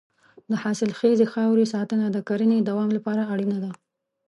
د 0.49 0.51
حاصلخیزې 0.63 1.25
خاورې 1.33 1.65
ساتنه 1.73 2.07
د 2.11 2.17
کرنې 2.27 2.57
د 2.61 2.67
دوام 2.69 2.89
لپاره 2.97 3.21
اړینه 3.33 3.57
ده. 3.63 3.71